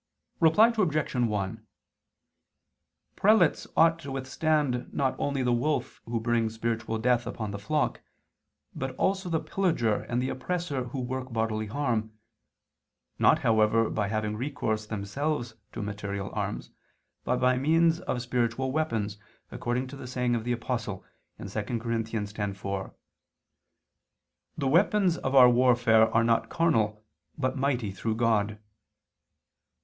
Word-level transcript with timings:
Reply 0.39 0.73
Obj. 0.75 1.13
1: 1.15 1.67
Prelates 3.15 3.67
ought 3.77 3.99
to 3.99 4.11
withstand 4.11 4.91
not 4.91 5.15
only 5.19 5.43
the 5.43 5.53
wolf 5.53 6.01
who 6.05 6.19
brings 6.19 6.55
spiritual 6.55 6.97
death 6.97 7.27
upon 7.27 7.51
the 7.51 7.59
flock, 7.59 8.01
but 8.73 8.95
also 8.95 9.29
the 9.29 9.39
pillager 9.39 9.97
and 9.97 10.19
the 10.19 10.29
oppressor 10.29 10.85
who 10.85 10.99
work 10.99 11.31
bodily 11.31 11.67
harm; 11.67 12.13
not, 13.19 13.43
however, 13.45 13.91
by 13.91 14.07
having 14.07 14.35
recourse 14.35 14.87
themselves 14.87 15.53
to 15.71 15.83
material 15.83 16.31
arms, 16.33 16.71
but 17.23 17.37
by 17.37 17.55
means 17.55 17.99
of 17.99 18.23
spiritual 18.23 18.71
weapons, 18.71 19.19
according 19.51 19.85
to 19.85 19.95
the 19.95 20.07
saying 20.07 20.33
of 20.33 20.43
the 20.43 20.51
Apostle 20.51 21.05
(2 21.37 21.43
Cor. 21.47 21.91
10:4): 21.99 22.93
"The 24.57 24.67
weapons 24.67 25.17
of 25.17 25.35
our 25.35 25.47
warfare 25.47 26.11
are 26.11 26.23
not 26.23 26.49
carnal, 26.49 27.05
but 27.37 27.55
mighty 27.55 27.91
through 27.91 28.15
God." 28.15 28.57